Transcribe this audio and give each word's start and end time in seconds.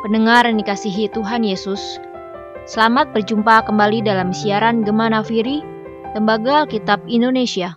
Pendengar 0.00 0.48
yang 0.48 0.56
dikasihi 0.56 1.12
Tuhan 1.12 1.44
Yesus, 1.44 2.00
selamat 2.64 3.12
berjumpa 3.12 3.68
kembali 3.68 4.00
dalam 4.00 4.32
siaran 4.32 4.80
Gema 4.80 5.12
Nafiri, 5.12 5.60
Lembaga 6.16 6.64
Alkitab 6.64 7.04
Indonesia. 7.04 7.76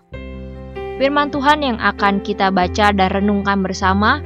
Firman 1.03 1.35
Tuhan 1.35 1.59
yang 1.59 1.75
akan 1.83 2.23
kita 2.23 2.47
baca 2.47 2.95
dan 2.95 3.11
renungkan 3.11 3.59
bersama 3.59 4.23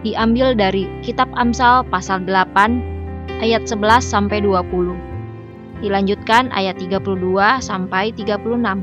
diambil 0.00 0.56
dari 0.56 0.88
Kitab 1.04 1.28
Amsal 1.36 1.84
pasal 1.92 2.24
8 2.24 3.44
ayat 3.44 3.68
11 3.68 3.84
sampai 4.00 4.40
20. 4.40 5.84
Dilanjutkan 5.84 6.48
ayat 6.56 6.80
32 6.80 7.20
sampai 7.60 8.16
36. 8.16 8.80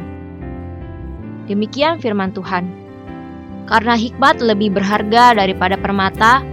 Demikian 1.50 1.98
firman 1.98 2.30
Tuhan. 2.38 2.70
Karena 3.66 3.98
hikmat 3.98 4.46
lebih 4.46 4.78
berharga 4.78 5.34
daripada 5.34 5.74
permata, 5.74 6.46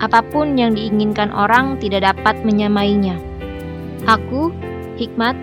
apa 0.00 0.20
pun 0.20 0.60
yang 0.60 0.76
diinginkan 0.76 1.32
orang 1.32 1.80
tidak 1.80 2.12
dapat 2.12 2.36
menyamainya. 2.44 3.16
Aku, 4.04 4.52
hikmat, 5.00 5.34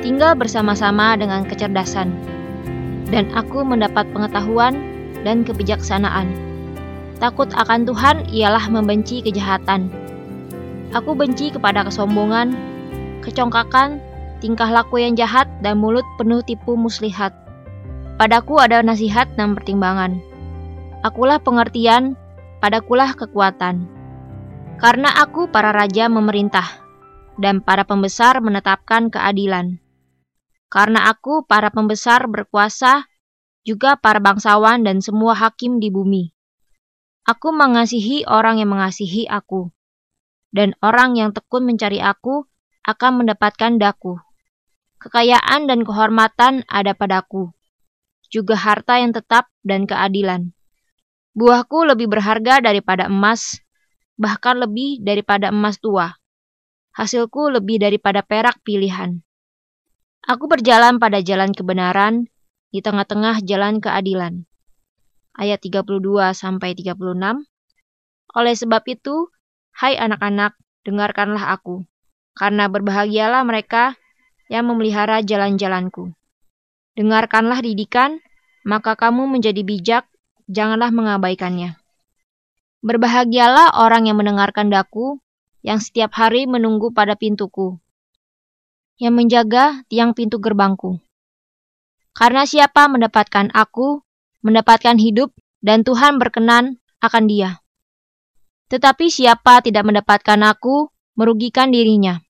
tinggal 0.00 0.32
bersama-sama 0.38 1.14
dengan 1.18 1.44
kecerdasan, 1.44 2.14
dan 3.12 3.28
aku 3.36 3.60
mendapat 3.62 4.08
pengetahuan 4.14 4.74
dan 5.26 5.44
kebijaksanaan. 5.44 6.32
Takut 7.18 7.50
akan 7.52 7.82
Tuhan 7.84 8.16
ialah 8.30 8.70
membenci 8.70 9.20
kejahatan. 9.20 9.90
Aku 10.94 11.12
benci 11.12 11.50
kepada 11.52 11.84
kesombongan, 11.84 12.54
kecongkakan, 13.26 14.00
tingkah 14.38 14.70
laku 14.70 15.02
yang 15.02 15.18
jahat, 15.18 15.50
dan 15.60 15.82
mulut 15.82 16.06
penuh 16.16 16.40
tipu 16.46 16.78
muslihat. 16.78 17.34
Padaku 18.16 18.62
ada 18.62 18.80
nasihat 18.80 19.28
dan 19.36 19.52
pertimbangan. 19.58 20.22
Akulah 21.06 21.38
pengertian, 21.38 22.18
padakulah 22.58 23.14
kekuatan. 23.14 23.97
Karena 24.78 25.10
aku 25.10 25.50
para 25.50 25.74
raja 25.74 26.06
memerintah, 26.06 26.86
dan 27.34 27.58
para 27.58 27.82
pembesar 27.82 28.38
menetapkan 28.38 29.10
keadilan. 29.10 29.82
Karena 30.70 31.10
aku 31.10 31.42
para 31.42 31.74
pembesar 31.74 32.30
berkuasa, 32.30 33.10
juga 33.66 33.98
para 33.98 34.22
bangsawan 34.22 34.86
dan 34.86 35.02
semua 35.02 35.34
hakim 35.34 35.82
di 35.82 35.90
bumi. 35.90 36.30
Aku 37.26 37.50
mengasihi 37.50 38.22
orang 38.30 38.62
yang 38.62 38.70
mengasihi 38.70 39.26
aku, 39.26 39.74
dan 40.54 40.78
orang 40.78 41.18
yang 41.18 41.34
tekun 41.34 41.66
mencari 41.66 41.98
aku 41.98 42.46
akan 42.86 43.26
mendapatkan 43.26 43.82
daku. 43.82 44.14
Kekayaan 45.02 45.66
dan 45.66 45.82
kehormatan 45.82 46.62
ada 46.70 46.94
padaku, 46.94 47.50
juga 48.30 48.54
harta 48.54 49.02
yang 49.02 49.10
tetap 49.10 49.50
dan 49.66 49.90
keadilan. 49.90 50.54
Buahku 51.34 51.82
lebih 51.82 52.06
berharga 52.06 52.62
daripada 52.62 53.10
emas, 53.10 53.58
bahkan 54.18 54.58
lebih 54.58 55.00
daripada 55.00 55.54
emas 55.54 55.78
tua. 55.78 56.18
Hasilku 56.92 57.54
lebih 57.54 57.78
daripada 57.78 58.26
perak 58.26 58.58
pilihan. 58.66 59.22
Aku 60.26 60.50
berjalan 60.50 60.98
pada 60.98 61.22
jalan 61.22 61.54
kebenaran, 61.54 62.26
di 62.68 62.84
tengah-tengah 62.84 63.40
jalan 63.48 63.80
keadilan. 63.80 64.44
Ayat 65.38 65.62
32 65.62 66.34
sampai 66.34 66.74
36. 66.76 67.46
Oleh 68.36 68.54
sebab 68.58 68.82
itu, 68.90 69.30
hai 69.78 69.96
anak-anak, 69.96 70.58
dengarkanlah 70.84 71.54
aku, 71.54 71.86
karena 72.36 72.68
berbahagialah 72.68 73.46
mereka 73.46 73.96
yang 74.52 74.68
memelihara 74.68 75.22
jalan-jalanku. 75.24 76.12
Dengarkanlah 76.98 77.62
didikan, 77.62 78.18
maka 78.66 78.98
kamu 78.98 79.30
menjadi 79.30 79.62
bijak, 79.62 80.04
janganlah 80.50 80.90
mengabaikannya. 80.90 81.78
Berbahagialah 82.78 83.74
orang 83.74 84.06
yang 84.06 84.22
mendengarkan 84.22 84.70
daku, 84.70 85.18
yang 85.66 85.82
setiap 85.82 86.14
hari 86.14 86.46
menunggu 86.46 86.94
pada 86.94 87.18
pintuku, 87.18 87.74
yang 89.02 89.18
menjaga 89.18 89.82
tiang 89.90 90.14
pintu 90.14 90.38
gerbangku. 90.38 91.02
Karena 92.14 92.46
siapa 92.46 92.86
mendapatkan 92.86 93.50
aku, 93.54 94.02
mendapatkan 94.42 94.94
hidup, 94.98 95.34
dan 95.58 95.82
Tuhan 95.82 96.22
berkenan 96.22 96.78
akan 97.02 97.24
dia. 97.26 97.62
Tetapi 98.70 99.10
siapa 99.10 99.62
tidak 99.62 99.86
mendapatkan 99.86 100.38
aku, 100.46 100.90
merugikan 101.18 101.74
dirinya. 101.74 102.22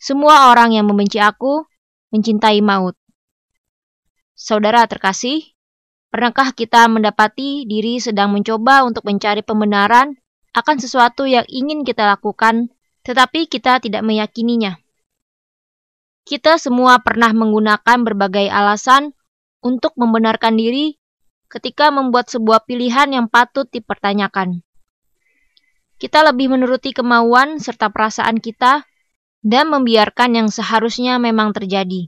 Semua 0.00 0.52
orang 0.52 0.76
yang 0.76 0.88
membenci 0.88 1.20
aku, 1.20 1.64
mencintai 2.12 2.60
maut. 2.60 2.96
Saudara 4.36 4.84
terkasih, 4.84 5.53
Pernahkah 6.14 6.54
kita 6.54 6.86
mendapati 6.86 7.66
diri 7.66 7.98
sedang 7.98 8.30
mencoba 8.30 8.86
untuk 8.86 9.02
mencari 9.02 9.42
pembenaran 9.42 10.14
akan 10.54 10.76
sesuatu 10.78 11.26
yang 11.26 11.42
ingin 11.50 11.82
kita 11.82 12.06
lakukan, 12.06 12.70
tetapi 13.02 13.50
kita 13.50 13.82
tidak 13.82 14.06
meyakininya? 14.06 14.78
Kita 16.22 16.54
semua 16.62 17.02
pernah 17.02 17.34
menggunakan 17.34 18.06
berbagai 18.06 18.46
alasan 18.46 19.10
untuk 19.58 19.98
membenarkan 19.98 20.54
diri 20.54 21.02
ketika 21.50 21.90
membuat 21.90 22.30
sebuah 22.30 22.62
pilihan 22.62 23.10
yang 23.10 23.26
patut 23.26 23.66
dipertanyakan. 23.74 24.62
Kita 25.98 26.22
lebih 26.30 26.46
menuruti 26.46 26.94
kemauan 26.94 27.58
serta 27.58 27.90
perasaan 27.90 28.38
kita 28.38 28.86
dan 29.42 29.66
membiarkan 29.66 30.38
yang 30.38 30.46
seharusnya 30.46 31.18
memang 31.18 31.50
terjadi. 31.50 32.06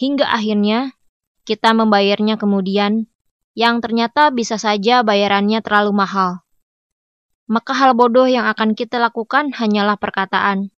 Hingga 0.00 0.24
akhirnya 0.24 0.96
kita 1.44 1.76
membayarnya 1.76 2.38
kemudian 2.38 3.09
yang 3.58 3.82
ternyata 3.82 4.30
bisa 4.30 4.56
saja 4.56 5.02
bayarannya 5.02 5.60
terlalu 5.60 5.92
mahal. 5.94 6.42
Maka 7.50 7.74
hal 7.74 7.98
bodoh 7.98 8.30
yang 8.30 8.46
akan 8.46 8.78
kita 8.78 9.02
lakukan 9.02 9.50
hanyalah 9.50 9.98
perkataan. 9.98 10.70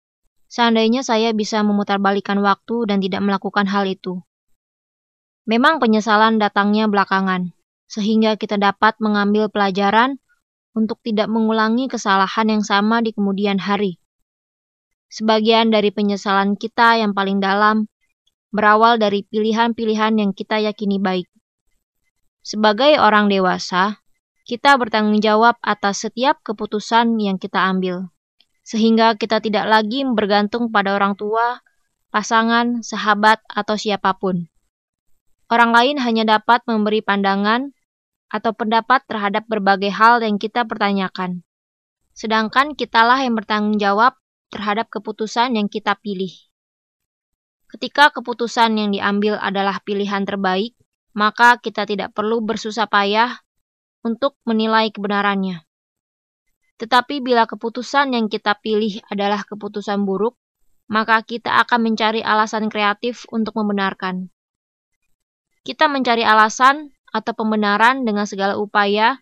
Seandainya 0.49 1.05
saya 1.05 1.33
bisa 1.33 1.61
memutarbalikan 1.61 2.41
waktu 2.41 2.89
dan 2.89 2.97
tidak 3.01 3.21
melakukan 3.21 3.69
hal 3.69 3.85
itu. 3.85 4.21
Memang 5.45 5.77
penyesalan 5.77 6.41
datangnya 6.41 6.89
belakangan, 6.89 7.53
sehingga 7.89 8.39
kita 8.39 8.57
dapat 8.57 8.97
mengambil 8.97 9.49
pelajaran 9.49 10.17
untuk 10.73 10.97
tidak 11.05 11.29
mengulangi 11.29 11.85
kesalahan 11.85 12.49
yang 12.49 12.63
sama 12.65 13.05
di 13.05 13.13
kemudian 13.13 13.61
hari. 13.61 14.01
Sebagian 15.13 15.69
dari 15.69 15.93
penyesalan 15.93 16.57
kita 16.57 16.97
yang 16.97 17.13
paling 17.13 17.37
dalam 17.37 17.85
berawal 18.49 18.97
dari 18.97 19.21
pilihan-pilihan 19.29 20.17
yang 20.17 20.31
kita 20.33 20.57
yakini 20.57 20.97
baik. 20.97 21.29
Sebagai 22.43 22.99
orang 22.99 23.31
dewasa, 23.31 24.03
kita 24.43 24.75
bertanggung 24.75 25.23
jawab 25.23 25.55
atas 25.63 26.03
setiap 26.03 26.43
keputusan 26.43 27.15
yang 27.15 27.39
kita 27.39 27.63
ambil, 27.63 28.11
sehingga 28.67 29.15
kita 29.15 29.39
tidak 29.39 29.63
lagi 29.63 30.03
bergantung 30.03 30.67
pada 30.67 30.91
orang 30.91 31.15
tua, 31.15 31.63
pasangan, 32.11 32.83
sahabat, 32.83 33.39
atau 33.47 33.79
siapa 33.79 34.19
pun. 34.19 34.51
Orang 35.47 35.71
lain 35.71 35.95
hanya 36.03 36.35
dapat 36.35 36.67
memberi 36.67 36.99
pandangan 36.99 37.71
atau 38.27 38.51
pendapat 38.51 39.07
terhadap 39.07 39.47
berbagai 39.47 39.95
hal 39.95 40.19
yang 40.19 40.35
kita 40.35 40.67
pertanyakan. 40.67 41.47
Sedangkan 42.11 42.75
kitalah 42.75 43.23
yang 43.23 43.39
bertanggung 43.39 43.79
jawab 43.79 44.19
terhadap 44.51 44.91
keputusan 44.91 45.55
yang 45.55 45.71
kita 45.71 45.95
pilih. 45.95 46.35
Ketika 47.71 48.11
keputusan 48.11 48.75
yang 48.75 48.91
diambil 48.91 49.39
adalah 49.39 49.79
pilihan 49.79 50.27
terbaik, 50.27 50.75
maka 51.13 51.61
kita 51.61 51.85
tidak 51.85 52.11
perlu 52.11 52.41
bersusah 52.41 52.89
payah 52.89 53.37
untuk 54.03 54.35
menilai 54.43 54.89
kebenarannya. 54.89 55.63
Tetapi 56.81 57.21
bila 57.23 57.45
keputusan 57.47 58.17
yang 58.17 58.27
kita 58.27 58.57
pilih 58.59 58.99
adalah 59.07 59.45
keputusan 59.45 60.03
buruk, 60.03 60.35
maka 60.91 61.21
kita 61.23 61.63
akan 61.63 61.93
mencari 61.93 62.19
alasan 62.19 62.67
kreatif 62.67 63.23
untuk 63.31 63.55
membenarkan. 63.55 64.33
Kita 65.63 65.87
mencari 65.87 66.27
alasan 66.27 66.91
atau 67.13 67.31
pembenaran 67.37 68.03
dengan 68.03 68.27
segala 68.27 68.59
upaya 68.59 69.21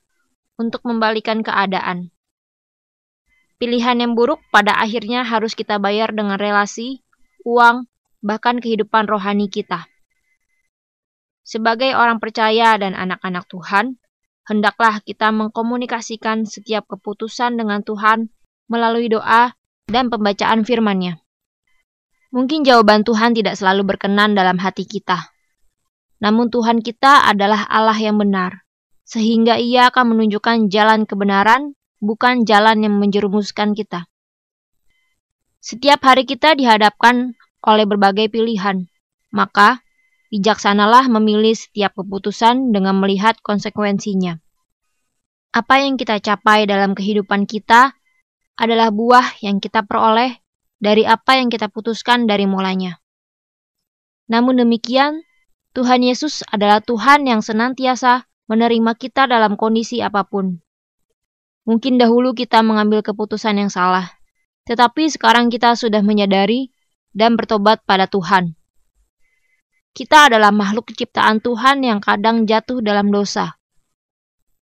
untuk 0.57 0.81
membalikan 0.87 1.45
keadaan. 1.45 2.09
Pilihan 3.61 4.01
yang 4.01 4.17
buruk 4.17 4.41
pada 4.49 4.73
akhirnya 4.73 5.21
harus 5.21 5.53
kita 5.53 5.77
bayar 5.77 6.09
dengan 6.17 6.41
relasi, 6.41 7.05
uang, 7.45 7.85
bahkan 8.25 8.57
kehidupan 8.57 9.05
rohani 9.05 9.53
kita. 9.53 9.90
Sebagai 11.41 11.97
orang 11.97 12.21
percaya 12.21 12.77
dan 12.77 12.93
anak-anak 12.93 13.49
Tuhan, 13.49 13.97
hendaklah 14.45 15.01
kita 15.01 15.33
mengkomunikasikan 15.33 16.45
setiap 16.45 16.85
keputusan 16.89 17.57
dengan 17.57 17.81
Tuhan 17.81 18.29
melalui 18.69 19.09
doa 19.09 19.53
dan 19.89 20.07
pembacaan 20.07 20.63
firman-Nya. 20.63 21.19
Mungkin 22.31 22.63
jawaban 22.63 23.03
Tuhan 23.03 23.35
tidak 23.35 23.59
selalu 23.59 23.83
berkenan 23.83 24.37
dalam 24.37 24.55
hati 24.55 24.87
kita. 24.87 25.35
Namun 26.23 26.47
Tuhan 26.47 26.79
kita 26.79 27.27
adalah 27.27 27.67
Allah 27.67 27.97
yang 27.97 28.15
benar, 28.15 28.63
sehingga 29.03 29.59
Ia 29.59 29.91
akan 29.91 30.15
menunjukkan 30.15 30.71
jalan 30.71 31.03
kebenaran, 31.03 31.75
bukan 31.99 32.47
jalan 32.47 32.87
yang 32.87 32.95
menjerumuskan 32.95 33.75
kita. 33.75 34.07
Setiap 35.59 36.01
hari 36.07 36.23
kita 36.23 36.55
dihadapkan 36.55 37.35
oleh 37.67 37.85
berbagai 37.85 38.31
pilihan, 38.31 38.87
maka 39.29 39.83
bijaksanalah 40.31 41.11
memilih 41.11 41.53
setiap 41.53 41.93
keputusan 41.99 42.71
dengan 42.71 42.97
melihat 42.97 43.37
konsekuensinya. 43.43 44.39
Apa 45.51 45.83
yang 45.83 45.99
kita 45.99 46.23
capai 46.23 46.63
dalam 46.63 46.95
kehidupan 46.95 47.43
kita 47.43 47.91
adalah 48.55 48.87
buah 48.95 49.43
yang 49.43 49.59
kita 49.59 49.83
peroleh 49.83 50.39
dari 50.79 51.03
apa 51.03 51.35
yang 51.35 51.51
kita 51.51 51.67
putuskan 51.67 52.23
dari 52.25 52.47
mulanya. 52.47 53.03
Namun 54.31 54.63
demikian, 54.63 55.27
Tuhan 55.75 56.07
Yesus 56.07 56.47
adalah 56.47 56.79
Tuhan 56.79 57.27
yang 57.27 57.43
senantiasa 57.43 58.23
menerima 58.47 58.95
kita 58.95 59.27
dalam 59.27 59.59
kondisi 59.59 59.99
apa 59.99 60.23
pun. 60.23 60.63
Mungkin 61.67 61.99
dahulu 61.99 62.31
kita 62.31 62.63
mengambil 62.63 63.03
keputusan 63.03 63.59
yang 63.59 63.71
salah, 63.71 64.15
tetapi 64.65 65.11
sekarang 65.11 65.51
kita 65.51 65.75
sudah 65.75 65.99
menyadari 65.99 66.71
dan 67.11 67.35
bertobat 67.35 67.83
pada 67.83 68.07
Tuhan. 68.07 68.55
Kita 69.91 70.31
adalah 70.31 70.55
makhluk 70.55 70.95
ciptaan 70.95 71.43
Tuhan 71.43 71.83
yang 71.83 71.99
kadang 71.99 72.47
jatuh 72.47 72.79
dalam 72.79 73.11
dosa. 73.11 73.59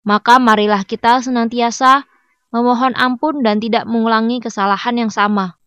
Maka 0.01 0.41
marilah 0.41 0.81
kita 0.81 1.21
senantiasa 1.21 2.09
memohon 2.49 2.97
ampun 2.97 3.45
dan 3.45 3.61
tidak 3.61 3.85
mengulangi 3.85 4.41
kesalahan 4.41 5.05
yang 5.05 5.11
sama. 5.13 5.61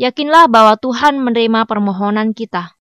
Yakinlah 0.00 0.48
bahwa 0.48 0.80
Tuhan 0.80 1.20
menerima 1.20 1.68
permohonan 1.68 2.32
kita. 2.32 2.72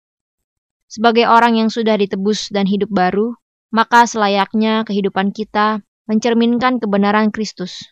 Sebagai 0.88 1.28
orang 1.28 1.60
yang 1.60 1.68
sudah 1.68 2.00
ditebus 2.00 2.48
dan 2.56 2.64
hidup 2.64 2.88
baru, 2.88 3.36
maka 3.70 4.08
selayaknya 4.08 4.88
kehidupan 4.88 5.36
kita 5.36 5.84
mencerminkan 6.08 6.80
kebenaran 6.80 7.36
Kristus. 7.36 7.84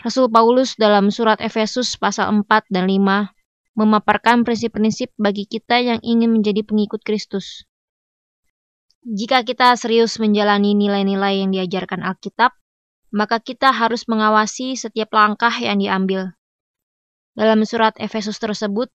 Rasul 0.00 0.32
Paulus 0.32 0.74
dalam 0.74 1.12
surat 1.12 1.38
Efesus 1.38 1.94
pasal 1.94 2.32
4 2.42 2.72
dan 2.72 2.88
5 2.88 3.30
memaparkan 3.72 4.44
prinsip-prinsip 4.44 5.12
bagi 5.16 5.48
kita 5.48 5.80
yang 5.80 6.00
ingin 6.04 6.28
menjadi 6.28 6.60
pengikut 6.64 7.00
Kristus. 7.00 7.64
Jika 9.02 9.42
kita 9.42 9.74
serius 9.74 10.20
menjalani 10.22 10.78
nilai-nilai 10.78 11.42
yang 11.42 11.50
diajarkan 11.50 12.06
Alkitab, 12.06 12.54
maka 13.10 13.42
kita 13.42 13.74
harus 13.74 14.06
mengawasi 14.06 14.78
setiap 14.78 15.10
langkah 15.10 15.52
yang 15.58 15.82
diambil. 15.82 16.38
Dalam 17.34 17.64
surat 17.66 17.96
Efesus 17.98 18.38
tersebut, 18.38 18.92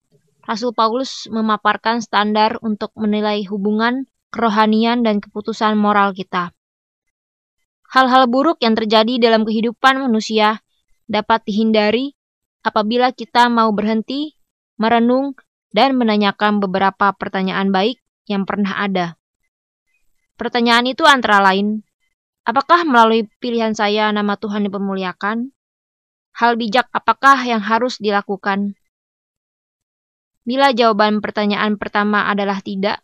Rasul 0.47 0.71
Paulus 0.71 1.27
memaparkan 1.27 1.99
standar 1.99 2.55
untuk 2.63 2.95
menilai 2.95 3.43
hubungan, 3.51 4.07
kerohanian, 4.31 5.03
dan 5.03 5.19
keputusan 5.19 5.75
moral 5.75 6.15
kita. 6.15 6.55
Hal-hal 7.91 8.31
buruk 8.31 8.63
yang 8.63 8.77
terjadi 8.77 9.19
dalam 9.19 9.43
kehidupan 9.43 10.07
manusia 10.07 10.63
dapat 11.11 11.43
dihindari 11.43 12.15
apabila 12.63 13.11
kita 13.11 13.51
mau 13.51 13.75
berhenti, 13.75 14.36
merenung, 14.77 15.33
dan 15.73 15.97
menanyakan 15.99 16.63
beberapa 16.63 17.11
pertanyaan 17.17 17.69
baik 17.69 17.99
yang 18.29 18.47
pernah 18.47 18.77
ada. 18.77 19.19
Pertanyaan 20.37 20.85
itu 20.87 21.03
antara 21.03 21.41
lain, 21.41 21.81
Apakah 22.47 22.87
melalui 22.87 23.27
pilihan 23.43 23.75
saya 23.75 24.07
nama 24.15 24.39
Tuhan 24.39 24.63
dipermuliakan? 24.71 25.51
Hal 26.31 26.55
bijak 26.55 26.87
apakah 26.95 27.35
yang 27.43 27.59
harus 27.59 27.99
dilakukan? 27.99 28.79
Bila 30.47 30.71
jawaban 30.71 31.19
pertanyaan 31.19 31.75
pertama 31.75 32.23
adalah 32.31 32.63
tidak, 32.63 33.03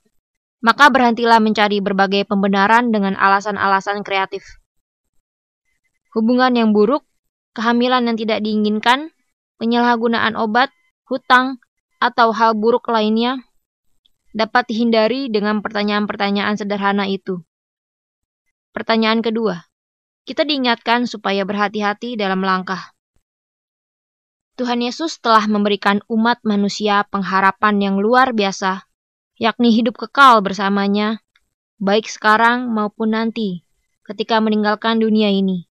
maka 0.63 0.87
berhentilah 0.87 1.43
mencari 1.43 1.83
berbagai 1.83 2.23
pembenaran 2.23 2.95
dengan 2.95 3.19
alasan-alasan 3.19 4.07
kreatif. 4.07 4.47
Hubungan 6.15 6.55
yang 6.55 6.71
buruk, 6.71 7.03
kehamilan 7.51 8.07
yang 8.07 8.15
tidak 8.15 8.39
diinginkan, 8.47 9.11
penyalahgunaan 9.59 10.39
obat, 10.39 10.71
hutang, 11.03 11.59
atau 12.03 12.35
hal 12.35 12.51
buruk 12.59 12.91
lainnya 12.91 13.39
dapat 14.35 14.67
dihindari 14.67 15.31
dengan 15.31 15.63
pertanyaan-pertanyaan 15.63 16.59
sederhana 16.59 17.07
itu. 17.07 17.39
Pertanyaan 18.75 19.23
kedua, 19.23 19.63
kita 20.27 20.43
diingatkan 20.43 21.07
supaya 21.07 21.47
berhati-hati 21.47 22.19
dalam 22.19 22.43
langkah. 22.43 22.91
Tuhan 24.59 24.83
Yesus 24.83 25.23
telah 25.23 25.47
memberikan 25.47 26.03
umat 26.11 26.43
manusia 26.43 27.07
pengharapan 27.07 27.79
yang 27.79 27.95
luar 28.03 28.35
biasa, 28.35 28.83
yakni 29.39 29.71
hidup 29.71 29.95
kekal 29.95 30.43
bersamanya, 30.43 31.23
baik 31.79 32.05
sekarang 32.11 32.69
maupun 32.69 33.15
nanti, 33.15 33.63
ketika 34.03 34.43
meninggalkan 34.43 34.99
dunia 34.99 35.31
ini. 35.31 35.71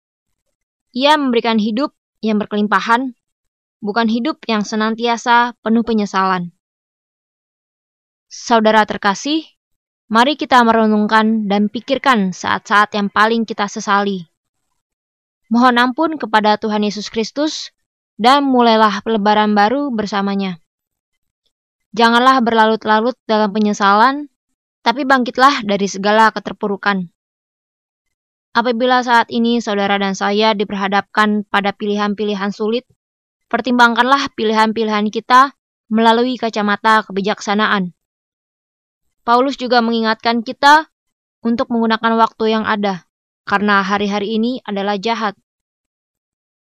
Ia 0.95 1.19
memberikan 1.19 1.61
hidup 1.61 1.93
yang 2.25 2.41
berkelimpahan, 2.41 3.13
bukan 3.81 4.07
hidup 4.07 4.39
yang 4.47 4.63
senantiasa 4.63 5.57
penuh 5.59 5.83
penyesalan. 5.83 6.53
Saudara 8.31 8.87
terkasih, 8.87 9.43
Mari 10.11 10.35
kita 10.35 10.59
merenungkan 10.67 11.47
dan 11.47 11.71
pikirkan 11.71 12.35
saat-saat 12.35 12.91
yang 12.99 13.07
paling 13.07 13.47
kita 13.47 13.71
sesali. 13.71 14.27
Mohon 15.47 15.87
ampun 15.87 16.11
kepada 16.19 16.59
Tuhan 16.59 16.83
Yesus 16.83 17.07
Kristus 17.07 17.71
dan 18.19 18.43
mulailah 18.43 18.99
lebaran 19.07 19.55
baru 19.55 19.87
bersamanya. 19.87 20.59
Janganlah 21.95 22.43
berlarut-larut 22.43 23.15
dalam 23.23 23.55
penyesalan, 23.55 24.27
tapi 24.83 25.07
bangkitlah 25.07 25.63
dari 25.63 25.87
segala 25.87 26.27
keterpurukan. 26.35 27.07
Apabila 28.51 28.99
saat 29.07 29.31
ini 29.31 29.63
saudara 29.63 29.95
dan 29.95 30.11
saya 30.11 30.51
diperhadapkan 30.51 31.47
pada 31.47 31.71
pilihan-pilihan 31.71 32.51
sulit, 32.51 32.83
pertimbangkanlah 33.51 34.31
pilihan-pilihan 34.31 35.11
kita 35.11 35.51
melalui 35.91 36.39
kacamata 36.39 37.03
kebijaksanaan. 37.03 37.91
Paulus 39.27 39.59
juga 39.59 39.83
mengingatkan 39.83 40.39
kita 40.39 40.87
untuk 41.43 41.67
menggunakan 41.67 42.15
waktu 42.15 42.55
yang 42.55 42.63
ada, 42.63 43.03
karena 43.43 43.83
hari-hari 43.83 44.39
ini 44.39 44.63
adalah 44.63 44.95
jahat. 44.95 45.35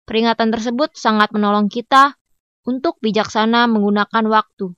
Peringatan 0.08 0.48
tersebut 0.48 0.96
sangat 0.96 1.30
menolong 1.36 1.68
kita 1.68 2.16
untuk 2.64 2.96
bijaksana 3.04 3.68
menggunakan 3.68 4.24
waktu. 4.32 4.72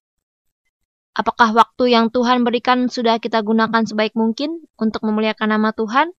Apakah 1.14 1.54
waktu 1.54 1.94
yang 1.94 2.10
Tuhan 2.10 2.42
berikan 2.42 2.90
sudah 2.90 3.22
kita 3.22 3.38
gunakan 3.38 3.86
sebaik 3.86 4.18
mungkin 4.18 4.66
untuk 4.76 5.06
memuliakan 5.06 5.54
nama 5.54 5.70
Tuhan? 5.70 6.10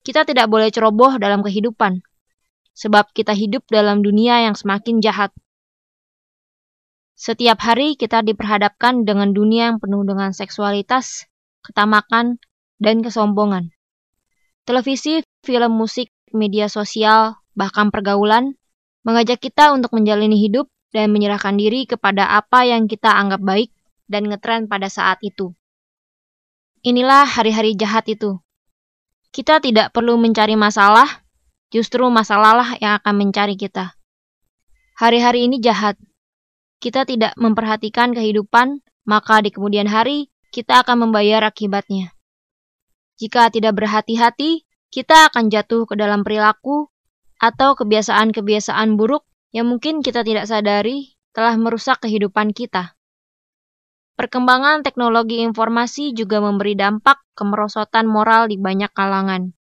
Kita 0.00 0.24
tidak 0.24 0.48
boleh 0.48 0.72
ceroboh 0.72 1.20
dalam 1.20 1.44
kehidupan, 1.44 2.00
sebab 2.76 3.08
kita 3.16 3.32
hidup 3.32 3.64
dalam 3.72 4.04
dunia 4.04 4.44
yang 4.44 4.52
semakin 4.52 5.00
jahat. 5.00 5.32
Setiap 7.16 7.56
hari 7.64 7.96
kita 7.96 8.20
diperhadapkan 8.20 9.08
dengan 9.08 9.32
dunia 9.32 9.72
yang 9.72 9.80
penuh 9.80 10.04
dengan 10.04 10.36
seksualitas, 10.36 11.24
ketamakan, 11.64 12.36
dan 12.76 13.00
kesombongan. 13.00 13.72
Televisi, 14.68 15.24
film 15.40 15.80
musik, 15.80 16.12
media 16.36 16.68
sosial, 16.68 17.40
bahkan 17.56 17.88
pergaulan 17.88 18.60
mengajak 19.00 19.40
kita 19.40 19.72
untuk 19.72 19.96
menjalani 19.96 20.36
hidup 20.36 20.68
dan 20.92 21.08
menyerahkan 21.08 21.56
diri 21.56 21.88
kepada 21.88 22.28
apa 22.36 22.68
yang 22.68 22.84
kita 22.84 23.08
anggap 23.08 23.40
baik 23.40 23.72
dan 24.10 24.28
ngetren 24.28 24.68
pada 24.68 24.92
saat 24.92 25.16
itu. 25.24 25.56
Inilah 26.84 27.24
hari-hari 27.24 27.74
jahat 27.74 28.06
itu. 28.12 28.38
Kita 29.32 29.58
tidak 29.58 29.90
perlu 29.96 30.20
mencari 30.20 30.54
masalah, 30.54 31.25
justru 31.72 32.06
masalahlah 32.08 32.78
yang 32.78 32.98
akan 33.02 33.14
mencari 33.16 33.58
kita. 33.58 33.96
Hari-hari 34.96 35.48
ini 35.48 35.60
jahat, 35.60 35.98
kita 36.80 37.04
tidak 37.08 37.32
memperhatikan 37.40 38.12
kehidupan, 38.12 38.84
maka 39.08 39.40
di 39.40 39.50
kemudian 39.52 39.88
hari 39.88 40.28
kita 40.52 40.84
akan 40.84 41.08
membayar 41.08 41.44
akibatnya. 41.44 42.12
Jika 43.16 43.48
tidak 43.48 43.76
berhati-hati, 43.80 44.68
kita 44.92 45.32
akan 45.32 45.48
jatuh 45.48 45.88
ke 45.88 45.96
dalam 45.96 46.20
perilaku 46.20 46.92
atau 47.40 47.76
kebiasaan-kebiasaan 47.76 48.96
buruk 48.96 49.24
yang 49.56 49.68
mungkin 49.68 50.04
kita 50.04 50.20
tidak 50.20 50.48
sadari 50.48 51.16
telah 51.32 51.56
merusak 51.56 52.00
kehidupan 52.04 52.52
kita. 52.52 52.96
Perkembangan 54.16 54.80
teknologi 54.80 55.44
informasi 55.44 56.16
juga 56.16 56.40
memberi 56.40 56.72
dampak 56.76 57.20
kemerosotan 57.36 58.08
moral 58.08 58.48
di 58.48 58.56
banyak 58.56 58.88
kalangan. 58.92 59.55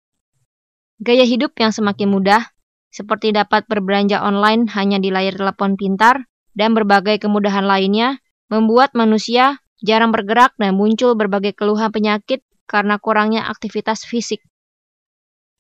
Gaya 1.03 1.27
hidup 1.27 1.51
yang 1.59 1.75
semakin 1.75 2.07
mudah, 2.07 2.43
seperti 2.87 3.35
dapat 3.35 3.67
berbelanja 3.67 4.23
online 4.23 4.71
hanya 4.71 4.95
di 4.95 5.11
layar 5.11 5.35
telepon 5.35 5.75
pintar, 5.75 6.23
dan 6.55 6.71
berbagai 6.71 7.19
kemudahan 7.19 7.67
lainnya 7.67 8.23
membuat 8.47 8.95
manusia 8.95 9.59
jarang 9.83 10.15
bergerak 10.15 10.55
dan 10.55 10.79
muncul 10.79 11.11
berbagai 11.19 11.51
keluhan 11.51 11.91
penyakit 11.91 12.39
karena 12.63 12.95
kurangnya 12.95 13.51
aktivitas 13.51 14.07
fisik. 14.07 14.39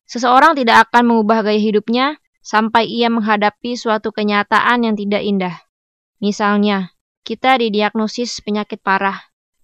Seseorang 0.07 0.55
tidak 0.55 0.87
akan 0.89 1.11
mengubah 1.11 1.43
gaya 1.43 1.59
hidupnya 1.59 2.15
sampai 2.39 2.87
ia 2.87 3.11
menghadapi 3.11 3.75
suatu 3.75 4.13
kenyataan 4.15 4.85
yang 4.87 4.95
tidak 4.95 5.25
indah. 5.25 5.55
Misalnya, 6.21 6.95
kita 7.25 7.57
didiagnosis 7.57 8.39
penyakit 8.45 8.79
parah, 8.85 9.17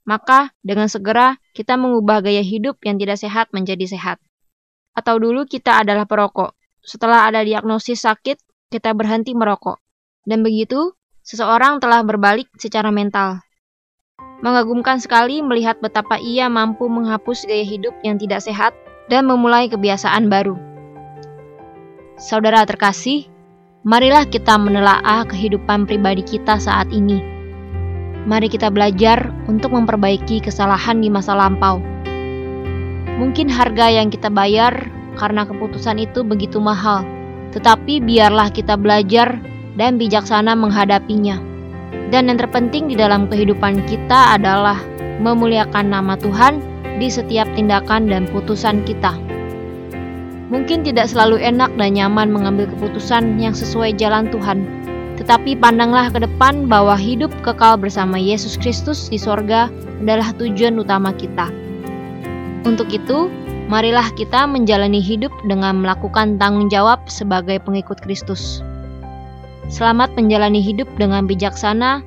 maka 0.03 0.51
dengan 0.65 0.89
segera 0.89 1.37
kita 1.53 1.77
mengubah 1.77 2.25
gaya 2.25 2.41
hidup 2.41 2.81
yang 2.83 2.97
tidak 2.97 3.21
sehat 3.21 3.53
menjadi 3.53 3.85
sehat. 3.85 4.17
Atau 4.91 5.23
dulu 5.23 5.47
kita 5.47 5.79
adalah 5.79 6.03
perokok, 6.03 6.51
setelah 6.81 7.29
ada 7.29 7.45
diagnosis 7.45 8.03
sakit, 8.03 8.41
kita 8.73 8.91
berhenti 8.97 9.37
merokok. 9.37 9.77
Dan 10.25 10.41
begitu, 10.41 10.93
seseorang 11.21 11.77
telah 11.77 12.01
berbalik 12.01 12.49
secara 12.57 12.89
mental. 12.89 13.39
Mengagumkan 14.41 14.97
sekali 14.97 15.45
melihat 15.45 15.77
betapa 15.77 16.17
ia 16.17 16.49
mampu 16.49 16.89
menghapus 16.89 17.45
gaya 17.45 17.61
hidup 17.61 17.93
yang 18.01 18.17
tidak 18.17 18.41
sehat 18.41 18.73
dan 19.05 19.29
memulai 19.29 19.69
kebiasaan 19.69 20.33
baru. 20.33 20.57
Saudara 22.17 22.65
terkasih, 22.65 23.29
marilah 23.85 24.25
kita 24.25 24.57
menelaah 24.57 25.29
kehidupan 25.29 25.85
pribadi 25.85 26.25
kita 26.25 26.57
saat 26.57 26.89
ini. 26.89 27.21
Mari 28.25 28.49
kita 28.49 28.73
belajar 28.73 29.29
untuk 29.45 29.73
memperbaiki 29.73 30.41
kesalahan 30.41 31.01
di 31.01 31.09
masa 31.09 31.37
lampau. 31.37 31.90
Mungkin 33.19 33.51
harga 33.51 33.91
yang 33.91 34.07
kita 34.13 34.31
bayar 34.31 34.87
karena 35.19 35.43
keputusan 35.43 35.99
itu 35.99 36.23
begitu 36.23 36.61
mahal, 36.61 37.03
tetapi 37.51 37.99
biarlah 37.99 38.47
kita 38.51 38.79
belajar 38.79 39.39
dan 39.75 39.99
bijaksana 39.99 40.55
menghadapinya. 40.55 41.39
Dan 42.11 42.27
yang 42.27 42.39
terpenting 42.39 42.91
di 42.91 42.95
dalam 42.99 43.27
kehidupan 43.31 43.87
kita 43.87 44.35
adalah 44.35 44.79
memuliakan 45.23 45.91
nama 45.91 46.19
Tuhan 46.19 46.59
di 46.99 47.07
setiap 47.07 47.47
tindakan 47.55 48.11
dan 48.11 48.27
putusan 48.29 48.83
kita. 48.83 49.15
Mungkin 50.51 50.83
tidak 50.83 51.07
selalu 51.07 51.39
enak 51.39 51.71
dan 51.79 51.95
nyaman 51.95 52.27
mengambil 52.27 52.67
keputusan 52.75 53.39
yang 53.39 53.55
sesuai 53.55 53.95
jalan 53.95 54.27
Tuhan, 54.27 54.67
tetapi 55.15 55.55
pandanglah 55.55 56.11
ke 56.11 56.19
depan 56.27 56.67
bahwa 56.67 56.99
hidup 56.99 57.31
kekal 57.47 57.79
bersama 57.79 58.19
Yesus 58.19 58.59
Kristus 58.59 59.07
di 59.07 59.15
sorga 59.15 59.71
adalah 60.03 60.35
tujuan 60.35 60.75
utama 60.75 61.15
kita. 61.15 61.47
Untuk 62.61 62.93
itu, 62.93 63.25
marilah 63.73 64.05
kita 64.13 64.45
menjalani 64.45 65.01
hidup 65.01 65.33
dengan 65.49 65.81
melakukan 65.81 66.37
tanggung 66.37 66.69
jawab 66.69 67.01
sebagai 67.09 67.57
pengikut 67.65 67.97
Kristus. 68.05 68.61
Selamat 69.71 70.13
menjalani 70.13 70.61
hidup 70.61 70.85
dengan 71.01 71.25
bijaksana. 71.25 72.05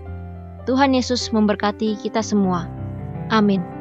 Tuhan 0.69 0.95
Yesus 0.95 1.35
memberkati 1.35 1.99
kita 1.99 2.23
semua. 2.23 2.71
Amin. 3.35 3.74